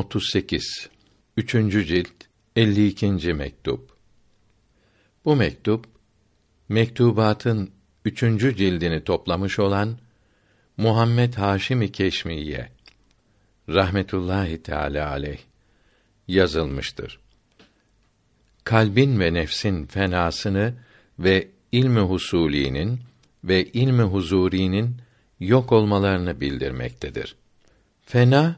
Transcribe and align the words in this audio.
38 0.00 0.88
3. 1.36 1.52
cilt 1.86 2.10
52. 2.56 3.34
mektup 3.34 3.96
Bu 5.24 5.36
mektup 5.36 5.86
mektubatın 6.68 7.70
üçüncü 8.04 8.56
cildini 8.56 9.04
toplamış 9.04 9.58
olan 9.58 9.98
Muhammed 10.76 11.34
Haşim 11.34 11.88
Keşmiye 11.88 12.72
rahmetullahi 13.68 14.62
teala 14.62 15.10
aleyh 15.10 15.38
yazılmıştır. 16.28 17.20
Kalbin 18.64 19.20
ve 19.20 19.34
nefsin 19.34 19.86
fenasını 19.86 20.74
ve 21.18 21.48
ilmi 21.72 22.00
husulinin 22.00 23.00
ve 23.44 23.64
ilmi 23.64 24.02
huzurinin 24.02 24.96
yok 25.40 25.72
olmalarını 25.72 26.40
bildirmektedir. 26.40 27.36
Fena 28.02 28.56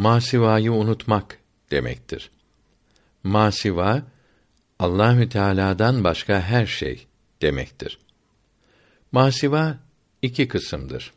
masivayı 0.00 0.72
unutmak 0.72 1.38
demektir. 1.70 2.30
Masiva 3.24 4.02
Allahü 4.78 5.28
Teala'dan 5.28 6.04
başka 6.04 6.40
her 6.40 6.66
şey 6.66 7.06
demektir. 7.42 7.98
Masiva 9.12 9.78
iki 10.22 10.48
kısımdır. 10.48 11.12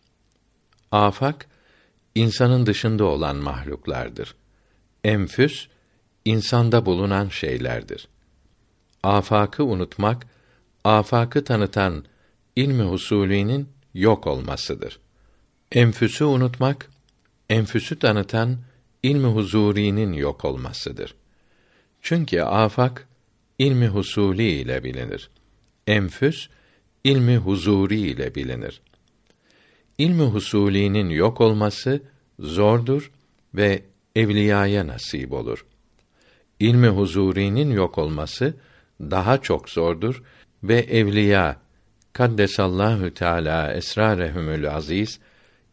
Afak 0.92 1.48
insanın 2.16 2.66
dışında 2.66 3.04
olan 3.04 3.36
mahluklardır. 3.36 4.36
Enfüs 5.04 5.68
insanda 6.26 6.86
bulunan 6.86 7.30
şeylerdir. 7.30 8.08
Afakı 9.04 9.64
unutmak, 9.64 10.28
afakı 10.84 11.44
tanıtan 11.44 12.06
ilmi 12.56 12.84
husulinin 12.84 13.70
yok 13.94 14.28
olmasıdır. 14.28 15.00
Enfüsü 15.72 16.24
unutmak, 16.24 16.90
enfüsü 17.50 18.00
tanıtan 18.00 18.58
ilmi 19.04 19.28
huzurinin 19.28 20.14
yok 20.14 20.46
olmasıdır. 20.46 21.16
Çünkü 22.02 22.42
afak 22.42 23.08
ilmi 23.60 23.88
husuli 23.88 24.52
ile 24.52 24.84
bilinir. 24.84 25.30
Enfüs 25.88 26.48
ilmi 27.04 27.38
huzuri 27.38 28.00
ile 28.00 28.36
bilinir. 28.36 28.82
İlmi 29.98 30.24
husulinin 30.24 31.10
yok 31.10 31.42
olması 31.42 32.02
zordur 32.40 33.12
ve 33.56 33.84
evliyaya 34.16 34.88
nasip 34.88 35.34
olur. 35.34 35.66
İlmi 36.60 36.88
huzurinin 36.88 37.72
yok 37.72 37.98
olması 37.98 38.54
daha 39.02 39.42
çok 39.42 39.70
zordur 39.70 40.24
ve 40.64 40.80
evliya 40.80 41.58
kaddesallahu 42.14 43.14
teala 43.14 43.74
esrarehumül 43.74 44.72
aziz 44.76 45.20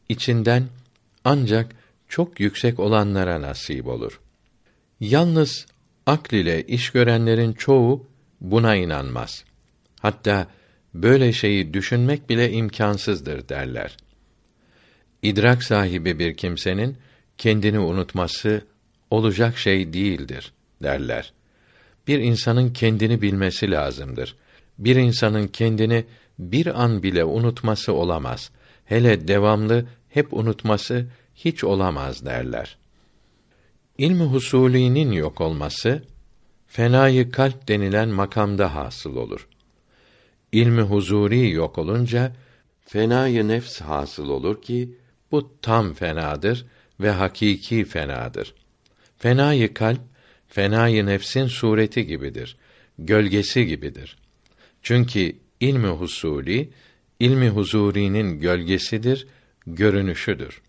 içinden 0.08 0.64
ancak 1.24 1.79
çok 2.10 2.40
yüksek 2.40 2.80
olanlara 2.80 3.42
nasip 3.42 3.86
olur. 3.86 4.20
Yalnız 5.00 5.66
akl 6.06 6.34
ile 6.34 6.66
iş 6.66 6.90
görenlerin 6.90 7.52
çoğu 7.52 8.06
buna 8.40 8.76
inanmaz. 8.76 9.44
Hatta 10.00 10.46
böyle 10.94 11.32
şeyi 11.32 11.74
düşünmek 11.74 12.28
bile 12.28 12.52
imkansızdır 12.52 13.48
derler. 13.48 13.96
İdrak 15.22 15.64
sahibi 15.64 16.18
bir 16.18 16.36
kimsenin 16.36 16.96
kendini 17.38 17.78
unutması 17.78 18.64
olacak 19.10 19.58
şey 19.58 19.92
değildir 19.92 20.52
derler. 20.82 21.32
Bir 22.06 22.18
insanın 22.18 22.72
kendini 22.72 23.22
bilmesi 23.22 23.70
lazımdır. 23.70 24.36
Bir 24.78 24.96
insanın 24.96 25.48
kendini 25.48 26.04
bir 26.38 26.82
an 26.82 27.02
bile 27.02 27.24
unutması 27.24 27.92
olamaz. 27.92 28.50
Hele 28.84 29.28
devamlı 29.28 29.86
hep 30.08 30.32
unutması 30.34 31.06
hiç 31.44 31.64
olamaz 31.64 32.24
derler. 32.24 32.76
İlmi 33.98 34.24
husulinin 34.24 35.12
yok 35.12 35.40
olması 35.40 36.02
fenayı 36.66 37.30
kalp 37.30 37.68
denilen 37.68 38.08
makamda 38.08 38.74
hasıl 38.74 39.16
olur. 39.16 39.48
İlmi 40.52 40.82
huzuri 40.82 41.50
yok 41.50 41.78
olunca 41.78 42.32
fenayı 42.86 43.48
nefs 43.48 43.80
hasıl 43.80 44.28
olur 44.28 44.62
ki 44.62 44.94
bu 45.30 45.50
tam 45.62 45.94
fenadır 45.94 46.66
ve 47.00 47.10
hakiki 47.10 47.84
fenadır. 47.84 48.54
Fenayı 49.18 49.74
kalp 49.74 50.00
fenayı 50.48 51.06
nefsin 51.06 51.46
sureti 51.46 52.06
gibidir, 52.06 52.56
gölgesi 52.98 53.66
gibidir. 53.66 54.16
Çünkü 54.82 55.36
ilmi 55.60 55.88
husuli 55.88 56.70
ilmi 57.20 57.48
huzurinin 57.48 58.40
gölgesidir, 58.40 59.26
görünüşüdür. 59.66 60.62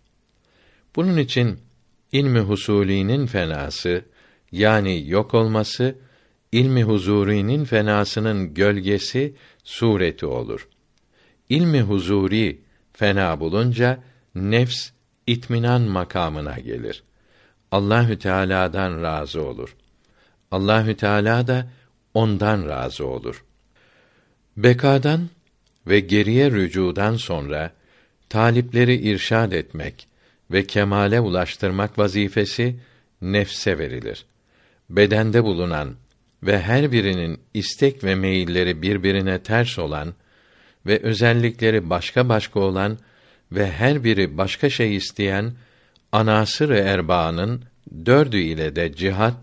Bunun 0.96 1.16
için 1.16 1.58
ilmi 2.12 2.40
husulinin 2.40 3.26
fenası 3.26 4.04
yani 4.52 5.08
yok 5.08 5.34
olması 5.34 5.94
ilmi 6.52 6.82
huzurinin 6.84 7.64
fenasının 7.64 8.54
gölgesi 8.54 9.34
sureti 9.64 10.26
olur. 10.26 10.68
İlmi 11.48 11.80
huzuri 11.80 12.60
fena 12.92 13.40
bulunca 13.40 14.02
nefs 14.34 14.90
itminan 15.26 15.82
makamına 15.82 16.58
gelir. 16.58 17.02
Allahü 17.70 18.18
Teala'dan 18.18 19.02
razı 19.02 19.42
olur. 19.44 19.76
Allahü 20.50 20.96
Teala 20.96 21.46
da 21.46 21.70
ondan 22.14 22.68
razı 22.68 23.06
olur. 23.06 23.44
Bekadan 24.56 25.28
ve 25.86 26.00
geriye 26.00 26.50
rücudan 26.50 27.16
sonra 27.16 27.72
talipleri 28.28 28.94
irşad 28.94 29.52
etmek 29.52 30.08
ve 30.52 30.66
kemale 30.66 31.20
ulaştırmak 31.20 31.98
vazifesi 31.98 32.76
nefse 33.22 33.78
verilir. 33.78 34.26
Bedende 34.90 35.44
bulunan 35.44 35.94
ve 36.42 36.60
her 36.60 36.92
birinin 36.92 37.40
istek 37.54 38.04
ve 38.04 38.14
meyilleri 38.14 38.82
birbirine 38.82 39.42
ters 39.42 39.78
olan 39.78 40.14
ve 40.86 40.98
özellikleri 41.02 41.90
başka 41.90 42.28
başka 42.28 42.60
olan 42.60 42.98
ve 43.52 43.70
her 43.70 44.04
biri 44.04 44.38
başka 44.38 44.70
şey 44.70 44.96
isteyen 44.96 45.52
anasır-ı 46.12 46.76
erbaanın 46.76 47.64
dördü 48.06 48.36
ile 48.36 48.76
de 48.76 48.94
cihat 48.94 49.34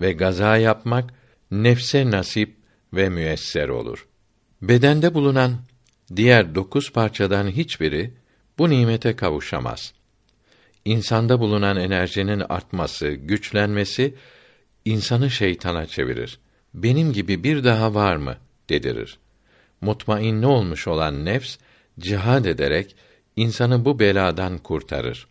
ve 0.00 0.12
gaza 0.12 0.56
yapmak 0.56 1.14
nefse 1.50 2.10
nasip 2.10 2.56
ve 2.94 3.08
müesser 3.08 3.68
olur. 3.68 4.06
Bedende 4.62 5.14
bulunan 5.14 5.56
diğer 6.16 6.54
dokuz 6.54 6.92
parçadan 6.92 7.48
hiçbiri 7.48 8.14
bu 8.58 8.70
nimete 8.70 9.16
kavuşamaz. 9.16 9.97
İnsanda 10.88 11.40
bulunan 11.40 11.76
enerjinin 11.76 12.42
artması, 12.48 13.08
güçlenmesi 13.08 14.14
insanı 14.84 15.30
şeytana 15.30 15.86
çevirir. 15.86 16.38
Benim 16.74 17.12
gibi 17.12 17.44
bir 17.44 17.64
daha 17.64 17.94
var 17.94 18.16
mı 18.16 18.36
dedirir. 18.68 19.18
Mutmainne 19.80 20.46
olmuş 20.46 20.88
olan 20.88 21.24
nefs 21.24 21.58
cihad 21.98 22.44
ederek 22.44 22.96
insanı 23.36 23.84
bu 23.84 23.98
beladan 23.98 24.58
kurtarır. 24.58 25.26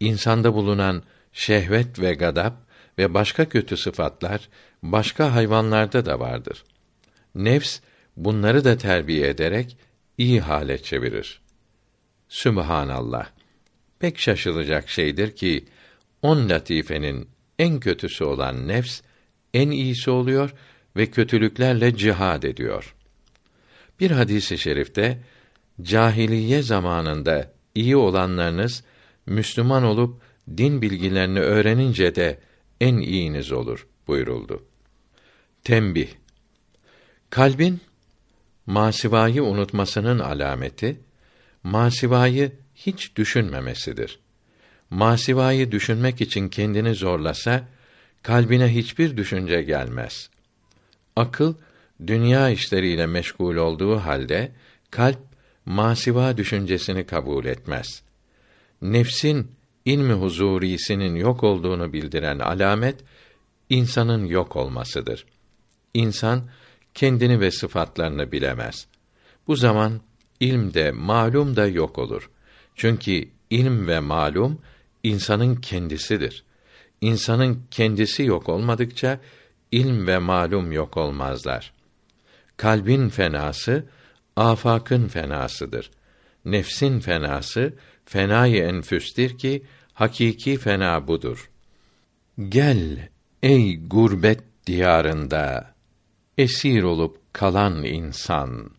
İnsanda 0.00 0.54
bulunan 0.54 1.02
şehvet 1.32 1.98
ve 1.98 2.14
gadap 2.14 2.54
ve 2.98 3.14
başka 3.14 3.48
kötü 3.48 3.76
sıfatlar 3.76 4.48
başka 4.82 5.34
hayvanlarda 5.34 6.06
da 6.06 6.20
vardır. 6.20 6.64
Nefs 7.34 7.80
bunları 8.16 8.64
da 8.64 8.78
terbiye 8.78 9.28
ederek 9.28 9.76
iyi 10.18 10.40
hale 10.40 10.82
çevirir. 10.82 11.40
Sübhanallah. 12.28 13.41
Pek 14.02 14.18
şaşılacak 14.18 14.88
şeydir 14.88 15.36
ki 15.36 15.64
on 16.22 16.48
latifenin 16.48 17.28
en 17.58 17.80
kötüsü 17.80 18.24
olan 18.24 18.68
nefs 18.68 19.00
en 19.54 19.70
iyisi 19.70 20.10
oluyor 20.10 20.54
ve 20.96 21.06
kötülüklerle 21.06 21.96
cihad 21.96 22.42
ediyor. 22.42 22.94
Bir 24.00 24.10
hadisi 24.10 24.58
şerifte 24.58 25.22
cahiliye 25.82 26.62
zamanında 26.62 27.52
iyi 27.74 27.96
olanlarınız 27.96 28.84
Müslüman 29.26 29.84
olup 29.84 30.20
din 30.56 30.82
bilgilerini 30.82 31.40
öğrenince 31.40 32.14
de 32.14 32.40
en 32.80 32.96
iyiniz 32.96 33.52
olur 33.52 33.86
buyuruldu. 34.06 34.64
Tembih 35.64 36.08
Kalbin 37.30 37.80
masivayı 38.66 39.44
unutmasının 39.44 40.18
alameti 40.18 41.00
masivayı 41.62 42.61
hiç 42.74 43.16
düşünmemesidir. 43.16 44.18
Masivayı 44.90 45.72
düşünmek 45.72 46.20
için 46.20 46.48
kendini 46.48 46.94
zorlasa 46.94 47.68
kalbine 48.22 48.74
hiçbir 48.74 49.16
düşünce 49.16 49.62
gelmez. 49.62 50.30
Akıl 51.16 51.54
dünya 52.06 52.50
işleriyle 52.50 53.06
meşgul 53.06 53.56
olduğu 53.56 53.96
halde 53.96 54.52
kalp 54.90 55.18
masiva 55.66 56.36
düşüncesini 56.36 57.06
kabul 57.06 57.44
etmez. 57.44 58.02
Nefsin 58.82 59.50
ilmi 59.84 60.12
huzurisinin 60.12 61.14
yok 61.14 61.44
olduğunu 61.44 61.92
bildiren 61.92 62.38
alamet 62.38 62.96
insanın 63.70 64.24
yok 64.24 64.56
olmasıdır. 64.56 65.26
İnsan 65.94 66.42
kendini 66.94 67.40
ve 67.40 67.50
sıfatlarını 67.50 68.32
bilemez. 68.32 68.86
Bu 69.46 69.56
zaman 69.56 70.00
ilm 70.40 70.74
de 70.74 70.90
malum 70.90 71.56
da 71.56 71.66
yok 71.66 71.98
olur. 71.98 72.30
Çünkü 72.76 73.28
ilm 73.50 73.86
ve 73.88 74.00
malum 74.00 74.58
insanın 75.02 75.54
kendisidir. 75.56 76.44
insanın 77.00 77.62
kendisi 77.70 78.22
yok 78.22 78.48
olmadıkça 78.48 79.20
ilm 79.72 80.06
ve 80.06 80.18
malum 80.18 80.72
yok 80.72 80.96
olmazlar. 80.96 81.72
Kalbin 82.56 83.08
fenası 83.08 83.84
afakın 84.36 85.08
fenasıdır. 85.08 85.90
Nefsin 86.44 87.00
fenası 87.00 87.74
fenayı 88.04 88.62
enfüstir 88.62 89.38
ki 89.38 89.62
hakiki 89.92 90.56
fena 90.56 91.08
budur. 91.08 91.50
Gel 92.48 93.08
ey 93.42 93.80
gurbet 93.86 94.40
diyarında 94.66 95.74
esir 96.38 96.82
olup 96.82 97.18
kalan 97.32 97.84
insan. 97.84 98.70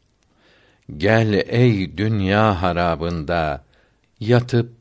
Gel 0.97 1.43
ey 1.47 1.97
dünya 1.97 2.61
harabında 2.61 3.63
yatıp 4.27 4.71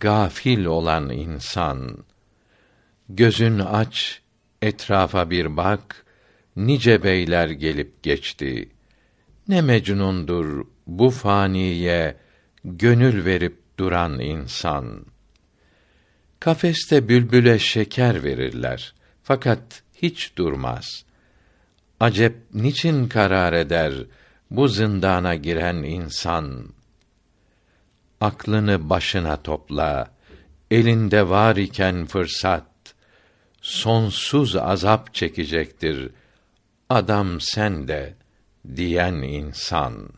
gafil 0.00 0.64
olan 0.64 1.10
insan. 1.10 2.04
Gözün 3.08 3.58
aç, 3.58 4.20
etrafa 4.62 5.30
bir 5.30 5.56
bak, 5.56 6.06
nice 6.56 7.02
beyler 7.02 7.48
gelip 7.48 8.02
geçti. 8.02 8.68
Ne 9.48 9.60
mecnundur 9.60 10.66
bu 10.86 11.10
faniye 11.10 12.16
gönül 12.64 13.24
verip 13.24 13.58
duran 13.78 14.20
insan. 14.20 15.06
Kafeste 16.40 17.08
bülbüle 17.08 17.58
şeker 17.58 18.24
verirler 18.24 18.94
fakat 19.22 19.82
hiç 19.94 20.36
durmaz. 20.36 21.04
Acep 22.00 22.36
niçin 22.54 23.08
karar 23.08 23.52
eder 23.52 23.94
bu 24.50 24.68
zindana 24.68 25.34
giren 25.34 25.76
insan? 25.76 26.77
Aklını 28.20 28.90
başına 28.90 29.42
topla, 29.42 30.10
elinde 30.70 31.28
var 31.28 31.56
iken 31.56 32.06
fırsat, 32.06 32.94
sonsuz 33.60 34.56
azap 34.56 35.14
çekecektir. 35.14 36.10
Adam 36.90 37.40
sen 37.40 37.88
de 37.88 38.14
diyen 38.76 39.14
insan 39.14 40.08